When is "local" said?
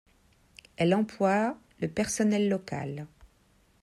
2.49-3.05